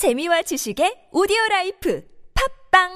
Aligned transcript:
재미와 0.00 0.40
지식의 0.40 1.08
오디오 1.12 1.36
life 1.50 2.02
팟빵 2.72 2.88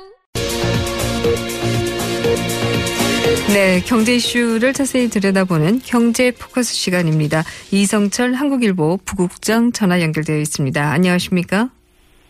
네, 3.53 3.83
경제 3.84 4.15
이슈를 4.15 4.73
자세히 4.73 5.10
들여다보는 5.10 5.80
경제 5.84 6.30
포커스 6.30 6.72
시간입니다. 6.72 7.42
이성철 7.70 8.32
한국일보 8.32 9.00
부국장 9.04 9.70
전화 9.72 10.00
연결되어 10.00 10.38
있습니다. 10.38 10.93
안녕하십니까? 10.93 11.68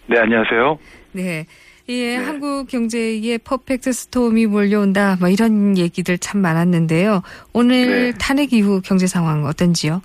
네, 0.09 0.19
안녕하세요. 0.19 0.79
네. 1.13 1.47
예, 1.89 2.17
한국 2.17 2.67
경제에 2.67 3.39
perfect 3.39 3.93
storm이 3.93 4.47
몰려온다. 4.47 5.17
뭐 5.21 5.29
이런 5.29 5.79
얘기들 5.79 6.19
참 6.19 6.41
많았는데요. 6.41 7.23
오늘 7.53 8.11
네. 8.11 8.19
탄핵 8.19 8.53
이후 8.53 8.83
경제 8.85 9.07
상황 9.07 9.45
어떤지요? 9.45 10.03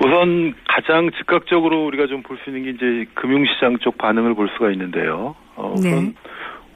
우선 0.00 0.54
가장 0.68 1.10
즉각적으로 1.18 1.84
우리가 1.86 2.06
좀 2.06 2.22
볼 2.22 2.38
수 2.44 2.50
있는 2.50 2.64
게 2.64 2.70
이제 2.70 3.10
금융시장 3.14 3.78
쪽 3.78 3.96
반응을 3.98 4.34
볼 4.34 4.48
수가 4.54 4.70
있는데요. 4.72 5.34
어, 5.56 5.74
네. 5.82 6.12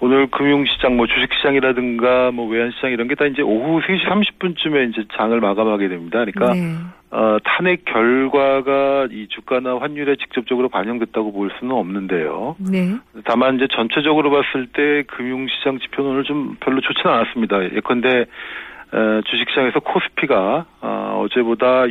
오늘 0.02 0.28
금융시장, 0.28 0.96
뭐 0.96 1.06
주식시장이라든가 1.06 2.30
뭐 2.32 2.48
외환시장 2.48 2.90
이런 2.92 3.06
게 3.08 3.14
다 3.14 3.26
이제 3.26 3.42
오후 3.42 3.80
3시 3.82 4.06
30분쯤에 4.06 4.88
이제 4.90 5.04
장을 5.18 5.38
마감하게 5.38 5.88
됩니다. 5.88 6.24
그러니까 6.24 6.54
네. 6.54 6.74
어, 7.10 7.36
탄핵 7.44 7.84
결과가 7.84 9.08
이 9.10 9.26
주가나 9.28 9.78
환율에 9.78 10.16
직접적으로 10.16 10.70
반영됐다고 10.70 11.32
볼 11.32 11.50
수는 11.58 11.74
없는데요. 11.74 12.56
네. 12.58 12.96
다만 13.24 13.56
이제 13.56 13.66
전체적으로 13.70 14.30
봤을 14.30 14.66
때 14.72 15.02
금융시장 15.08 15.78
지표는 15.80 16.10
오늘 16.12 16.24
좀 16.24 16.56
별로 16.60 16.80
좋지는 16.80 17.14
않았습니다. 17.14 17.74
예컨대 17.74 18.08
에, 18.08 19.20
주식시장에서 19.26 19.80
코스피가 19.80 20.64
어, 20.80 21.22
어제보다 21.26 21.84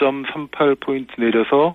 6.38 0.00 0.80
포인트 0.80 1.12
내려서 1.18 1.74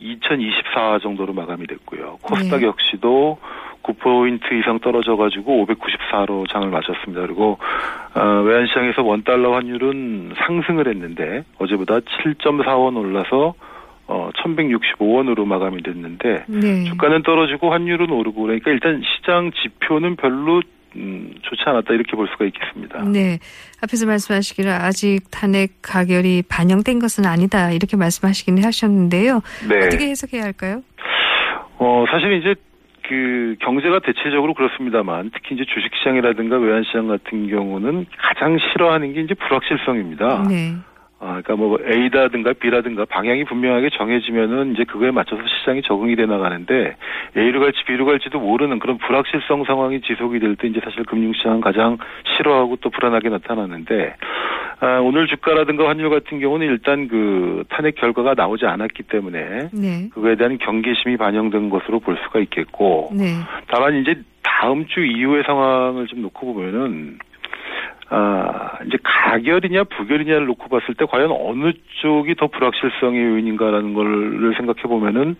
2024 0.00 1.00
정도로 1.00 1.32
마감이 1.32 1.66
됐고요. 1.66 2.18
코스닥 2.22 2.60
네. 2.60 2.66
역시도 2.66 3.38
9포인트 3.82 4.52
이상 4.52 4.78
떨어져가지고 4.80 5.66
594로 5.66 6.48
장을 6.48 6.68
마쳤습니다. 6.68 7.22
그리고 7.22 7.58
어, 8.14 8.42
외환시장에서 8.42 9.02
원달러 9.02 9.54
환율은 9.54 10.34
상승을 10.36 10.88
했는데 10.88 11.44
어제보다 11.58 12.00
7.4원 12.00 12.96
올라서 12.96 13.54
어, 14.06 14.30
1165원으로 14.36 15.44
마감이 15.44 15.82
됐는데 15.82 16.44
네. 16.48 16.84
주가는 16.84 17.22
떨어지고 17.22 17.70
환율은 17.72 18.10
오르고 18.10 18.42
그러니까 18.42 18.70
일단 18.70 19.02
시장 19.02 19.50
지표는 19.52 20.16
별로 20.16 20.62
음, 20.96 21.34
좋지 21.42 21.62
않았다 21.66 21.94
이렇게 21.94 22.16
볼 22.16 22.28
수가 22.28 22.44
있겠습니다. 22.46 23.02
네. 23.04 23.38
앞에서 23.82 24.06
말씀하시기를 24.06 24.70
아직 24.70 25.20
탄핵 25.30 25.80
가결이 25.82 26.42
반영된 26.48 26.98
것은 26.98 27.26
아니다. 27.26 27.70
이렇게 27.70 27.96
말씀하시긴 27.96 28.64
하셨는데요. 28.64 29.40
네. 29.68 29.86
어떻게 29.86 30.08
해석해야 30.08 30.42
할까요? 30.44 30.82
어, 31.78 32.04
사실 32.10 32.32
이제 32.32 32.54
그 33.08 33.56
경제가 33.60 34.00
대체적으로 34.00 34.52
그렇습니다만 34.52 35.30
특히 35.32 35.54
이제 35.54 35.64
주식시장이라든가 35.64 36.58
외환시장 36.58 37.08
같은 37.08 37.48
경우는 37.48 38.06
가장 38.18 38.58
싫어하는 38.58 39.14
게 39.14 39.22
이제 39.22 39.34
불확실성입니다. 39.34 40.44
네. 40.48 40.74
아, 41.20 41.42
그러니까 41.42 41.56
뭐 41.56 41.78
A라든가 41.84 42.52
B라든가 42.52 43.04
방향이 43.04 43.44
분명하게 43.44 43.90
정해지면은 43.90 44.74
이제 44.74 44.84
그거에 44.84 45.10
맞춰서 45.10 45.42
시장이 45.46 45.82
적응이 45.82 46.14
돼 46.14 46.26
나가는데 46.26 46.94
A로 47.36 47.60
갈지 47.60 47.84
B로 47.86 48.06
갈지도 48.06 48.38
모르는 48.38 48.78
그런 48.78 48.98
불확실성 48.98 49.64
상황이 49.64 50.00
지속이 50.00 50.38
될 50.38 50.54
때 50.54 50.68
이제 50.68 50.80
사실 50.82 51.04
금융시장은 51.04 51.60
가장 51.60 51.98
싫어하고 52.36 52.76
또 52.76 52.90
불안하게 52.90 53.30
나타나는데 53.30 54.14
아, 54.80 55.00
오늘 55.00 55.26
주가라든가 55.26 55.88
환율 55.88 56.08
같은 56.08 56.38
경우는 56.38 56.66
일단 56.66 57.08
그 57.08 57.64
탄핵 57.68 57.96
결과가 57.96 58.34
나오지 58.34 58.66
않았기 58.66 59.04
때문에 59.04 59.70
네. 59.72 60.08
그거에 60.14 60.36
대한 60.36 60.56
경계심이 60.58 61.16
반영된 61.16 61.68
것으로 61.70 61.98
볼 61.98 62.16
수가 62.24 62.38
있겠고 62.40 63.10
네. 63.12 63.34
다만 63.66 63.96
이제 63.96 64.14
다음 64.44 64.86
주 64.86 65.04
이후의 65.04 65.42
상황을 65.44 66.06
좀 66.06 66.22
놓고 66.22 66.54
보면은 66.54 67.18
아 68.10 68.78
이제 68.86 68.96
가결이냐 69.02 69.84
부결이냐를 69.84 70.46
놓고 70.46 70.68
봤을 70.68 70.94
때 70.94 71.04
과연 71.04 71.30
어느 71.30 71.72
쪽이 72.00 72.34
더 72.36 72.46
불확실성의 72.46 73.22
요인인가라는 73.22 73.94
걸 73.94 74.54
생각해 74.56 74.82
보면은 74.82 75.36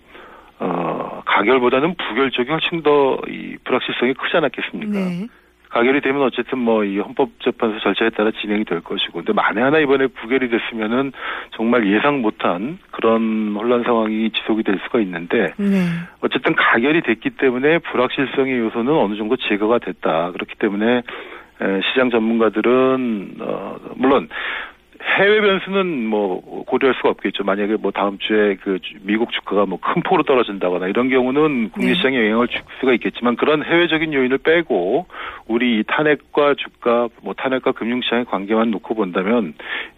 어 0.58 1.22
가결보다는 1.24 1.94
부결 1.94 2.30
쪽이 2.30 2.50
훨씬 2.50 2.82
더 2.82 3.20
이 3.28 3.56
불확실성이 3.64 4.14
크지 4.14 4.36
않았겠습니까? 4.36 4.92
네. 4.98 5.26
가결이 5.70 6.00
되면 6.00 6.22
어쨌든 6.22 6.58
뭐 6.58 6.82
이 6.84 6.98
헌법재판소 6.98 7.78
절차에 7.80 8.10
따라 8.10 8.30
진행이 8.40 8.64
될 8.64 8.80
것이고, 8.80 9.18
근데 9.18 9.32
만에 9.34 9.60
하나 9.60 9.78
이번에 9.78 10.06
부결이 10.06 10.48
됐으면은 10.48 11.12
정말 11.54 11.86
예상 11.86 12.22
못한 12.22 12.78
그런 12.90 13.54
혼란 13.54 13.82
상황이 13.82 14.30
지속이 14.30 14.62
될 14.62 14.78
수가 14.84 15.00
있는데, 15.00 15.52
네. 15.58 15.84
어쨌든 16.20 16.54
가결이 16.54 17.02
됐기 17.02 17.30
때문에 17.30 17.78
불확실성의 17.78 18.58
요소는 18.58 18.92
어느 18.92 19.16
정도 19.16 19.36
제거가 19.36 19.78
됐다. 19.78 20.32
그렇기 20.32 20.54
때문에 20.58 20.96
에, 20.96 21.02
시장 21.90 22.10
전문가들은 22.10 23.36
어, 23.40 23.76
물론 23.96 24.28
해외 25.16 25.40
변수는 25.40 26.06
뭐 26.06 26.40
고려할 26.66 26.94
수가 26.96 27.08
없겠죠. 27.10 27.42
만약에 27.42 27.76
뭐 27.80 27.90
다음 27.90 28.18
주에 28.18 28.56
그 28.62 28.78
주- 28.80 28.94
미국 29.02 29.32
주가가 29.32 29.64
뭐 29.66 29.78
큰 29.80 30.02
폭으로 30.02 30.22
떨어진다거나 30.24 30.86
이런 30.88 31.08
경우는 31.08 31.70
국내 31.70 31.88
네. 31.88 31.94
시장에 31.94 32.18
영향을 32.18 32.48
줄 32.48 32.60
수가 32.80 32.92
있겠지만 32.94 33.36
그런 33.36 33.64
해외적인 33.64 34.12
요인을 34.12 34.38
빼고 34.38 35.06
우리 35.46 35.78
이 35.78 35.84
탄핵과 35.86 36.54
주가 36.54 37.08
뭐 37.22 37.32
탄핵과 37.34 37.72
금융 37.72 38.00
시장의 38.02 38.26
관계만 38.26 38.70
놓고 38.70 38.94
본다면 38.94 39.54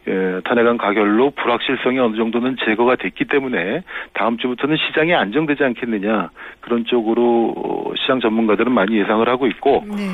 예, 0.09 0.41
탄핵안 0.45 0.77
가결로 0.79 1.31
불확실성이 1.31 1.99
어느 1.99 2.17
정도는 2.17 2.57
제거가 2.65 2.97
됐기 2.97 3.25
때문에 3.27 3.83
다음 4.15 4.39
주부터는 4.39 4.77
시장이 4.77 5.13
안정되지 5.15 5.65
않겠느냐 5.65 6.31
그런 6.61 6.85
쪽으로 6.85 7.55
어, 7.57 7.93
시장 7.97 8.21
전문가들은 8.21 8.71
많이 8.73 8.99
예상을 8.99 9.29
하고 9.29 9.47
있고 9.49 9.85
네. 9.89 10.05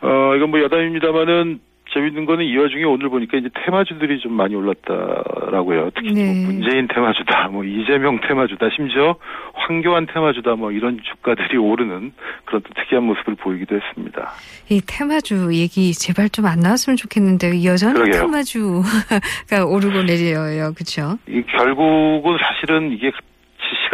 어 0.00 0.36
이건 0.36 0.50
뭐 0.50 0.60
여담입니다만은 0.62 1.60
재밌는 1.94 2.26
거는 2.26 2.44
이 2.44 2.56
와중에 2.56 2.84
오늘 2.84 3.08
보니까 3.08 3.38
이제 3.38 3.48
테마주들이 3.64 4.18
좀 4.20 4.32
많이 4.34 4.54
올랐다라고요. 4.54 5.90
특히 5.94 6.12
네. 6.12 6.34
뭐 6.44 6.52
문재인 6.52 6.86
테마주다, 6.88 7.48
뭐 7.48 7.64
이재명 7.64 8.20
테마주다, 8.20 8.68
심지어 8.76 9.16
황교안 9.54 10.06
테마주다, 10.06 10.56
뭐 10.56 10.72
이런 10.72 11.00
주가들이 11.02 11.56
오르는 11.56 12.12
그런 12.44 12.62
또 12.62 12.68
특이한 12.74 13.04
모습을 13.04 13.34
보이기도 13.36 13.76
했습니다. 13.76 14.32
이 14.68 14.80
테마주 14.86 15.50
얘기 15.54 15.92
제발 15.92 16.28
좀 16.28 16.44
안 16.44 16.60
나왔으면 16.60 16.96
좋겠는데요. 16.98 17.64
여전히 17.64 17.94
그러게요. 17.94 18.20
테마주가 18.22 19.64
오르고 19.66 20.02
내려요. 20.02 20.72
그렇죠? 20.74 21.16
이 21.26 21.42
결국은 21.56 22.36
사실은 22.38 22.92
이게 22.92 23.10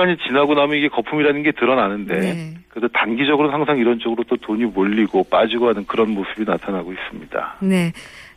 시간이 0.00 0.16
지나고 0.26 0.54
나면 0.54 0.76
이게 0.76 0.88
거품이라는 0.88 1.42
게 1.42 1.52
드러나는데 1.52 2.20
네. 2.20 2.54
그래도 2.68 2.88
단기적으로는 2.88 3.54
항상 3.54 3.78
이런 3.78 3.98
쪽으로 3.98 4.24
또 4.28 4.36
돈이 4.36 4.64
몰리고 4.64 5.24
빠지고 5.24 5.68
하는 5.68 5.84
그런 5.86 6.10
모습이 6.10 6.44
나타나고 6.44 6.92
있습니다. 6.92 7.56
네. 7.60 7.92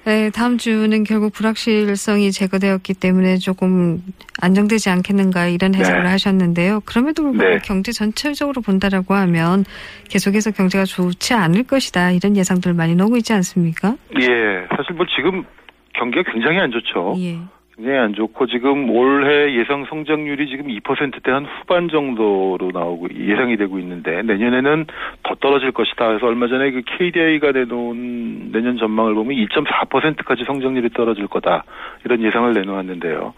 네, 0.05 0.29
다음 0.31 0.57
주는 0.57 1.05
결국 1.05 1.31
불확실성이 1.31 2.33
제거되었기 2.33 2.95
때문에 2.95 3.37
조금 3.37 4.03
안정되지 4.41 4.89
않겠는가 4.89 5.47
이런 5.47 5.73
해석을 5.75 6.03
네. 6.03 6.09
하셨는데요. 6.09 6.81
그럼에도 6.81 7.23
불구하고 7.23 7.53
네. 7.53 7.61
경제 7.63 7.93
전체적으로 7.93 8.61
본다라고 8.61 9.13
하면 9.13 9.63
계속해서 10.09 10.51
경제가 10.51 10.83
좋지 10.83 11.33
않을 11.33 11.63
것이다 11.63 12.11
이런 12.11 12.35
예상들 12.35 12.73
많이 12.73 12.95
나오고 12.95 13.15
있지 13.15 13.31
않습니까? 13.31 13.95
예, 14.19 14.67
사실 14.75 14.93
뭐 14.93 15.05
지금 15.15 15.45
경기가 15.93 16.29
굉장히 16.33 16.59
안 16.59 16.69
좋죠. 16.69 17.15
예. 17.19 17.37
굉장히 17.75 17.97
안 17.97 18.13
좋고 18.13 18.45
지금 18.47 18.89
올해 18.89 19.55
예상 19.55 19.85
성장률이 19.85 20.47
지금 20.47 20.67
2%대 20.67 21.31
한 21.31 21.45
후반 21.45 21.89
정도로 21.89 22.71
나오고 22.71 23.07
예상이 23.15 23.57
되고 23.57 23.79
있는데 23.79 24.21
내년에는 24.21 24.85
더 25.23 25.35
떨어질 25.35 25.71
것이다. 25.71 26.07
그래서 26.07 26.27
얼마 26.27 26.47
전에 26.47 26.71
그 26.71 26.81
KDI가 26.85 27.51
내놓은 27.51 28.51
내년 28.51 28.77
전망을 28.77 29.15
보면 29.15 29.35
2.4%까지 29.47 30.43
성장률이 30.43 30.89
떨어질 30.89 31.27
거다 31.27 31.63
이런 32.05 32.21
예상을 32.21 32.53
내놓았는데요. 32.53 33.33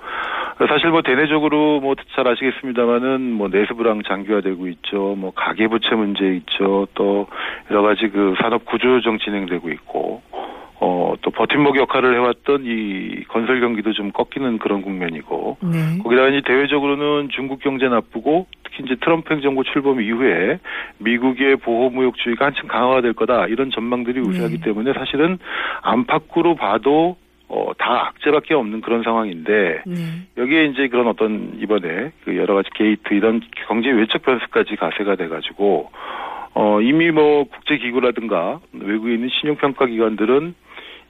사실 0.67 0.90
뭐 0.90 1.02
대내적으로 1.02 1.79
뭐 1.79 1.96
잘 2.16 2.28
아시겠습니다만은 2.28 3.34
뭐 3.34 3.50
내수불황 3.50 4.03
장기화되고 4.03 4.67
있죠. 4.67 5.16
뭐 5.17 5.31
가계부채 5.35 5.96
문제 5.96 6.26
있죠. 6.38 6.88
또 6.93 7.28
여러 7.70 7.81
가지 7.81 8.08
그 8.08 8.35
산업 8.41 8.66
구조조정 8.66 9.17
진행되고 9.20 9.70
있고 9.70 10.22
어, 10.80 11.14
또 11.22 11.32
버팀목 11.32 11.78
역할을 11.78 12.16
해왔던 12.16 12.64
이 12.66 13.24
건설 13.30 13.62
경기도 13.62 13.94
좀 13.94 14.12
꺾이는 14.12 14.58
그런 14.60 14.82
국면이고, 14.82 15.58
네. 15.62 15.98
거기다가 16.04 16.30
이제 16.30 16.42
대외적으로는 16.46 17.30
중국 17.30 17.62
경제 17.62 17.88
나쁘고, 17.88 18.48
특히 18.64 18.84
이제 18.84 18.96
트럼프 19.02 19.34
행정부 19.34 19.64
출범 19.64 20.02
이후에 20.02 20.60
미국의 20.98 21.58
보호무역주의가 21.58 22.48
한층 22.48 22.68
강화될 22.68 23.14
거다, 23.14 23.48
이런 23.48 23.72
전망들이 23.72 24.20
우세하기 24.20 24.58
네. 24.58 24.64
때문에 24.64 24.94
사실은 24.94 25.38
안팎으로 25.82 26.56
봐도 26.56 27.16
어, 27.48 27.72
다 27.78 28.08
악재밖에 28.08 28.56
없는 28.56 28.82
그런 28.82 29.04
상황인데, 29.04 29.84
네. 29.86 29.96
여기에 30.36 30.66
이제 30.66 30.88
그런 30.88 31.08
어떤 31.08 31.58
이번에 31.60 32.12
그 32.26 32.36
여러 32.36 32.56
가지 32.56 32.70
게이트 32.74 33.14
이런 33.14 33.40
경제 33.68 33.92
외적 33.92 34.24
변수까지 34.24 34.76
가세가 34.76 35.16
돼가지고 35.16 35.92
어 36.56 36.82
이미 36.82 37.12
뭐 37.12 37.44
국제 37.44 37.78
기구라든가 37.78 38.60
외국에 38.74 39.14
있는 39.14 39.30
신용 39.30 39.58
평가 39.58 39.86
기관들은 39.86 40.56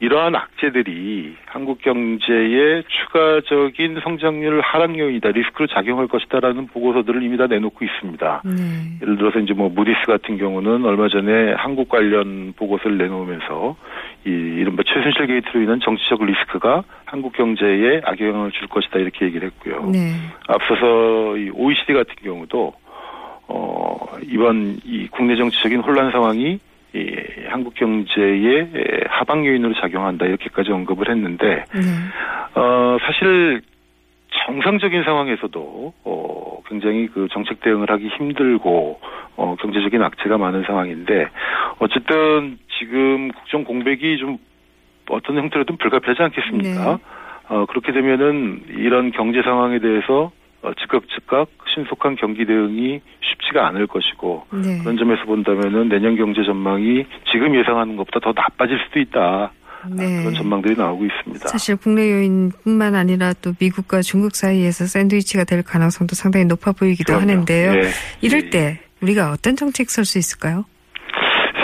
이러한 0.01 0.35
악재들이 0.35 1.35
한국 1.45 1.81
경제의 1.81 2.83
추가적인 2.87 4.01
성장률 4.03 4.59
하락 4.59 4.97
요인이다, 4.99 5.29
리스크로 5.29 5.67
작용할 5.67 6.07
것이다라는 6.07 6.67
보고서들을 6.67 7.23
이미 7.23 7.37
다 7.37 7.47
내놓고 7.47 7.85
있습니다. 7.85 8.41
네. 8.43 8.51
예를 9.01 9.17
들어서 9.17 9.39
이제 9.39 9.53
뭐 9.53 9.69
무디스 9.69 10.05
같은 10.05 10.37
경우는 10.37 10.83
얼마 10.83 11.07
전에 11.07 11.53
한국 11.53 11.87
관련 11.87 12.53
보고서를 12.57 12.97
내놓으면서 12.97 13.77
이 14.25 14.29
이른바 14.29 14.83
최순실 14.85 15.27
게이트로 15.27 15.61
인한 15.61 15.79
정치적 15.79 16.25
리스크가 16.25 16.83
한국 17.05 17.31
경제에 17.33 18.01
악영향을 18.03 18.51
줄 18.51 18.67
것이다 18.67 18.99
이렇게 18.99 19.25
얘기를 19.25 19.47
했고요. 19.47 19.89
네. 19.91 20.15
앞서서 20.47 21.37
이 21.37 21.49
OECD 21.53 21.93
같은 21.93 22.15
경우도 22.21 22.73
어 23.47 23.97
이번 24.23 24.77
이 24.83 25.07
국내 25.09 25.37
정치적인 25.37 25.79
혼란 25.81 26.11
상황이 26.11 26.43
이 26.53 26.59
한국 27.55 27.73
경제의 27.75 28.69
하방 29.07 29.45
요인으로 29.45 29.75
작용한다 29.75 30.25
이렇게까지 30.25 30.73
언급을 30.73 31.09
했는데 31.09 31.63
네. 31.73 32.59
어 32.59 32.97
사실 32.99 33.61
정상적인 34.45 35.03
상황에서도 35.03 35.93
어 36.03 36.57
굉장히 36.67 37.07
그 37.07 37.29
정책 37.31 37.61
대응을 37.61 37.89
하기 37.91 38.09
힘들고 38.09 38.99
어 39.37 39.55
경제적인 39.61 40.03
악재가 40.03 40.37
많은 40.37 40.63
상황인데 40.63 41.29
어쨌든 41.79 42.57
지금 42.77 43.29
국정 43.31 43.63
공백이 43.63 44.17
좀 44.17 44.37
어떤 45.09 45.37
형태로든 45.37 45.77
불가피하지 45.77 46.23
않겠습니까? 46.23 46.97
네. 46.97 47.03
어 47.47 47.65
그렇게 47.67 47.93
되면은 47.93 48.65
이런 48.79 49.11
경제 49.11 49.41
상황에 49.43 49.79
대해서 49.79 50.25
어, 50.25 50.31
즉각 50.79 51.03
즉각 51.13 51.47
신속한 51.73 52.15
경기 52.15 52.45
대응이 52.45 53.01
쉽지가 53.21 53.67
않을 53.67 53.87
것이고 53.87 54.45
네. 54.53 54.79
그런 54.79 54.97
점에서 54.97 55.23
본다면은 55.25 55.89
내년 55.89 56.15
경제 56.15 56.43
전망이 56.43 57.05
지금 57.31 57.55
예상하는 57.55 57.95
것보다 57.97 58.19
더 58.19 58.33
나빠질 58.35 58.79
수도 58.85 58.99
있다. 58.99 59.51
아, 59.85 59.87
네. 59.89 60.19
그런 60.19 60.33
전망들이 60.33 60.75
나오고 60.75 61.05
있습니다. 61.05 61.47
사실 61.47 61.75
국내 61.75 62.11
요인뿐만 62.11 62.95
아니라 62.95 63.33
또 63.41 63.53
미국과 63.59 64.01
중국 64.01 64.35
사이에서 64.35 64.85
샌드위치가 64.85 65.43
될 65.43 65.61
가능성도 65.63 66.15
상당히 66.15 66.45
높아 66.45 66.71
보이기도 66.71 67.13
그럼요. 67.13 67.21
하는데요. 67.31 67.71
예. 67.73 67.81
이럴 68.21 68.45
예. 68.45 68.49
때 68.49 68.79
우리가 69.01 69.31
어떤 69.31 69.55
정책 69.55 69.89
설수 69.89 70.17
있을까요? 70.17 70.65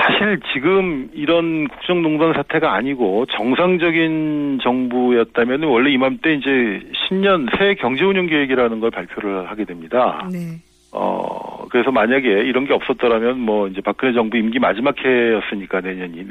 사실 0.03 0.39
지금 0.53 1.09
이런 1.13 1.67
국정농단 1.67 2.33
사태가 2.33 2.73
아니고 2.73 3.25
정상적인 3.27 4.59
정부였다면 4.61 5.63
원래 5.63 5.91
이맘때 5.91 6.33
이제 6.35 6.81
신년 7.11 7.45
새 7.57 7.73
경제운영 7.75 8.27
계획이라는 8.27 8.79
걸 8.79 8.89
발표를 8.89 9.49
하게 9.51 9.65
됩니다. 9.65 10.25
네. 10.31 10.61
어 10.93 11.65
그래서 11.69 11.89
만약에 11.91 12.27
이런 12.27 12.65
게 12.65 12.73
없었더라면 12.73 13.39
뭐 13.39 13.67
이제 13.69 13.79
박근혜 13.79 14.11
정부 14.13 14.35
임기 14.37 14.59
마지막 14.59 14.93
해였으니까 14.97 15.79
내년이 15.79 16.25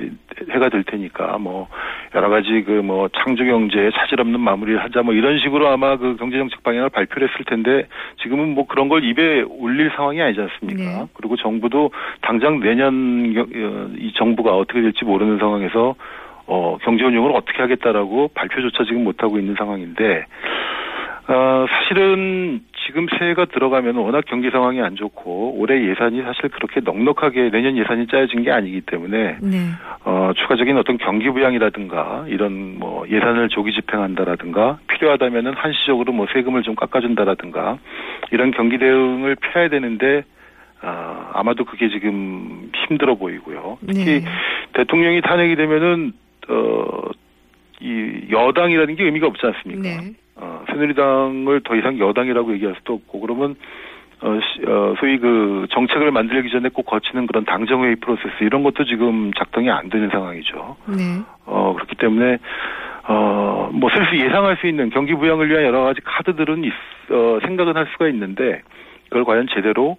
해가 0.51 0.69
될 0.69 0.85
테니까 0.85 1.39
뭐 1.39 1.67
여러 2.15 2.29
가지 2.29 2.63
그 2.67 2.81
뭐 2.83 3.09
창조 3.09 3.45
경제에 3.45 3.91
차질 3.91 4.21
없는 4.21 4.39
마무리를 4.41 4.83
하자 4.83 5.03
뭐 5.03 5.15
이런 5.15 5.39
식으로 5.39 5.69
아마 5.69 5.97
그 5.97 6.17
경제 6.17 6.37
정책 6.39 6.63
방향을 6.63 6.89
발표를 6.91 7.29
했을 7.31 7.45
텐데 7.47 7.87
지금은 8.23 8.55
뭐 8.55 8.67
그런 8.67 8.89
걸 8.91 9.03
입에 9.05 9.43
올릴 9.49 9.91
상황이 9.97 10.21
아니지 10.21 10.41
않습니까? 10.43 10.83
네. 10.83 11.07
그리고 11.15 11.37
정부도 11.37 11.91
당장 12.23 12.61
내년 12.61 13.33
경- 13.35 13.45
어, 13.55 13.91
이 13.99 14.13
정부가 14.15 14.55
어떻게 14.57 14.81
될지 14.83 15.05
모르는 15.07 15.39
상황에서 15.39 15.95
어 16.53 16.79
경제 16.83 17.05
운영을 17.05 17.31
어떻게 17.33 17.59
하겠다라고 17.63 18.31
발표조차 18.35 18.85
지금 18.85 19.05
못 19.05 19.23
하고 19.23 19.39
있는 19.39 19.55
상황인데 19.57 20.27
어, 21.31 21.65
사실은 21.71 22.61
지금 22.87 23.07
새해가 23.17 23.45
들어가면 23.45 23.95
워낙 23.95 24.25
경기 24.27 24.51
상황이 24.51 24.81
안 24.81 24.97
좋고 24.97 25.61
올해 25.61 25.89
예산이 25.89 26.23
사실 26.23 26.49
그렇게 26.49 26.81
넉넉하게 26.81 27.51
내년 27.51 27.77
예산이 27.77 28.09
짜여진 28.09 28.43
게 28.43 28.51
아니기 28.51 28.81
때문에 28.81 29.37
네. 29.41 29.59
어, 30.05 30.33
추가적인 30.35 30.77
어떤 30.77 30.99
경기 30.99 31.31
부양이라든가 31.31 32.25
이런 32.27 32.81
뭐 32.81 33.07
예산을 33.09 33.49
조기 33.49 33.73
집행한다라든가 33.73 34.79
필요하다면은 34.89 35.55
한시적으로 35.55 36.13
뭐 36.13 36.27
세금을 36.33 36.65
좀 36.65 36.75
깎아준다라든가 36.75 37.79
이런 38.33 38.51
경기 38.51 38.79
대응을 38.79 39.37
펴야 39.37 39.69
되는데 39.69 40.25
아, 40.83 41.31
아마도 41.35 41.65
그게 41.65 41.91
지금 41.91 42.71
힘들어 42.89 43.15
보이고요. 43.15 43.79
특히 43.87 44.05
네. 44.05 44.25
대통령이 44.73 45.21
탄핵이 45.21 45.55
되면은 45.55 46.13
어, 46.49 47.03
이 47.81 48.27
여당이라는 48.31 48.97
게 48.97 49.05
의미가 49.05 49.27
없지 49.29 49.47
않습니까? 49.47 49.83
네. 49.83 50.13
어, 50.37 50.65
새누리당을 50.69 51.61
더 51.65 51.77
이상 51.77 51.99
여당이라고 51.99 52.53
얘기할 52.55 52.75
수도 52.77 52.95
없고 52.95 53.21
그러면 53.21 53.57
어, 54.23 54.39
시- 54.39 54.67
어, 54.67 54.95
소위 55.01 55.19
그 55.19 55.67
정책을 55.71 56.11
만들기 56.11 56.51
전에 56.51 56.69
꼭 56.69 56.85
거치는 56.87 57.27
그런 57.27 57.45
당정회의 57.47 57.97
프로세스 57.97 58.43
이런 58.43 58.63
것도 58.63 58.85
지금 58.85 59.33
작동이 59.39 59.71
안 59.71 59.89
되는 59.89 60.11
상황이죠. 60.11 60.77
네. 60.89 61.21
어, 61.47 61.73
그렇기 61.75 61.97
때문에 61.97 62.39
어, 63.09 63.71
뭐 63.73 63.89
슬슬 63.91 64.21
예상할 64.21 64.59
수 64.59 64.67
있는 64.67 64.91
경기 64.91 65.15
부양을 65.15 65.49
위한 65.49 65.65
여러 65.65 65.83
가지 65.85 66.01
카드들은 66.05 66.65
있, 66.65 66.73
어, 67.11 67.39
생각은 67.43 67.77
할 67.77 67.87
수가 67.93 68.09
있는데 68.09 68.61
그걸 69.09 69.25
과연 69.25 69.47
제대로 69.55 69.93
어, 69.93 69.97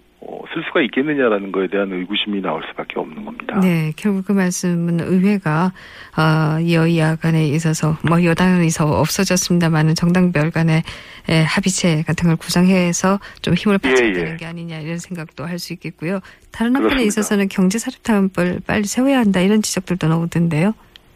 쓸 0.53 0.63
수가 0.65 0.81
있겠느냐라는 0.81 1.51
거에 1.51 1.67
대한 1.67 1.91
의구심이 1.93 2.41
나올 2.41 2.61
수밖에 2.69 2.99
없는 2.99 3.23
겁니다. 3.23 3.59
네, 3.61 3.91
결국 3.95 4.25
그 4.27 4.33
말씀은 4.33 4.99
의회가 4.99 5.71
아, 6.15 6.59
여야 6.69 7.15
간에 7.15 7.45
있어서 7.47 7.97
뭐 8.07 8.23
여당에서 8.23 8.85
없어졌습니다만은 8.85 9.95
정당별 9.95 10.51
간의 10.51 10.83
에, 11.29 11.41
합의체 11.43 12.03
같은 12.03 12.27
걸 12.27 12.35
구성해서 12.37 13.19
좀 13.41 13.53
힘을 13.53 13.79
예, 13.83 13.89
받쳐야 13.89 14.09
예. 14.09 14.13
되는 14.13 14.37
게 14.37 14.45
아니냐 14.45 14.79
이런 14.79 14.97
생각도 14.97 15.45
할 15.45 15.61
수 15.61 15.73
있겠고요. 15.73 16.19
다른 16.51 16.75
한편에. 16.75 17.03
있어서는 17.03 17.47
경제사립타운법을 17.47 18.61
빨리 18.65 18.83
세워야 18.83 19.19
한다 19.19 19.39
이런 19.41 19.61
지적들도 19.61 20.07
나오던데요. 20.07 20.73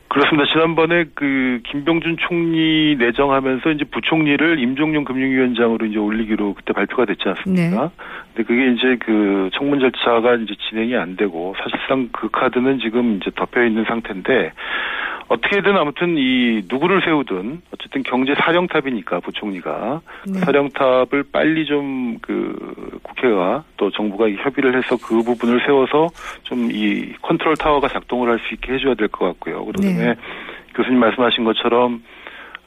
그렇습니다. 0.07 0.45
지난번에 0.53 1.05
그 1.13 1.61
김병준 1.69 2.17
총리 2.27 2.95
내정하면서 2.97 3.71
이제 3.71 3.83
부총리를 3.85 4.59
임종용 4.59 5.03
금융위원장으로 5.03 5.87
이제 5.87 5.97
올리기로 5.97 6.53
그때 6.53 6.73
발표가 6.73 7.05
됐지 7.05 7.23
않습니까? 7.27 7.91
근데 8.35 8.43
그게 8.43 8.71
이제 8.73 8.97
그 8.99 9.49
청문 9.53 9.79
절차가 9.79 10.35
이제 10.35 10.53
진행이 10.69 10.95
안 10.95 11.15
되고 11.15 11.55
사실상 11.57 12.09
그 12.11 12.29
카드는 12.29 12.79
지금 12.79 13.17
이제 13.21 13.31
덮여 13.35 13.63
있는 13.63 13.85
상태인데 13.85 14.51
어떻게든 15.27 15.75
아무튼 15.75 16.17
이 16.17 16.61
누구를 16.69 17.01
세우든 17.01 17.61
어쨌든 17.73 18.03
경제 18.03 18.35
사령탑이니까 18.35 19.21
부총리가 19.21 20.01
네. 20.27 20.39
사령탑을 20.39 21.23
빨리 21.31 21.65
좀 21.65 21.95
그 22.21 22.99
국회가 23.03 23.63
또 23.77 23.91
정부가 23.91 24.27
이 24.27 24.35
협의를 24.35 24.75
해서 24.77 24.97
그 24.97 25.21
부분을 25.23 25.61
세워서 25.65 26.07
좀 26.43 26.69
이 26.71 27.13
컨트롤 27.21 27.55
타워가 27.55 27.87
작동을 27.87 28.29
할 28.29 28.39
수 28.39 28.53
있게 28.53 28.73
해줘야 28.73 28.95
될 28.95 29.07
것 29.07 29.25
같고요. 29.27 29.65
그다음에 29.65 29.93
네. 29.93 30.15
교수님 30.75 30.99
말씀하신 30.99 31.43
것처럼 31.45 32.03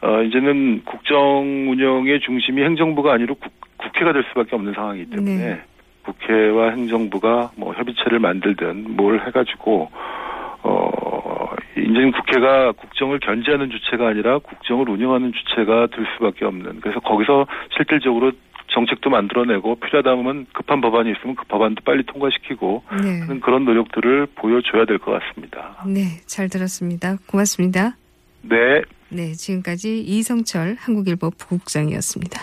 어 0.01 0.23
이제는 0.23 0.83
국정 0.85 1.71
운영의 1.71 2.21
중심이 2.21 2.63
행정부가 2.63 3.13
아니라 3.15 3.35
국, 3.41 3.53
국회가 3.77 4.13
될 4.13 4.25
수밖에 4.29 4.55
없는 4.55 4.75
상황이기 4.75 5.11
때문에 5.11 5.37
네. 5.37 5.61
국회와 6.05 6.71
행정부가 6.71 7.51
뭐 7.57 7.75
협의체를 7.75 8.19
만들든 8.19 8.97
뭘 8.97 9.21
해가지고 9.27 9.91
어 10.63 11.49
이제는 11.77 12.13
국회가 12.13 12.73
국정을 12.73 13.19
견제하는 13.21 13.71
주체가 13.71 14.09
아니라 14.09 14.39
국정을 14.39 14.89
운영하는 14.89 15.33
주체가 15.33 15.89
될 15.89 16.07
수밖에 16.17 16.45
없는 16.45 16.81
그래서 16.81 17.01
거기서 17.01 17.47
실질적으로 17.77 18.33
정책도 18.71 19.11
만들어내고 19.11 19.77
필요하다면 19.77 20.47
급한 20.53 20.81
법안이 20.81 21.11
있으면 21.13 21.35
그 21.35 21.45
법안도 21.49 21.83
빨리 21.85 22.05
통과시키고 22.05 22.85
네. 23.03 23.21
하는 23.21 23.41
그런 23.41 23.65
노력들을 23.65 24.27
보여줘야 24.35 24.85
될 24.85 24.99
것 24.99 25.19
같습니다. 25.19 25.83
네, 25.87 26.21
잘 26.27 26.49
들었습니다. 26.49 27.17
고맙습니다. 27.27 27.97
네. 28.43 28.83
네, 29.11 29.35
지금까지 29.35 30.01
이성철 30.03 30.77
한국일보 30.79 31.31
부국장이었습니다. 31.31 32.43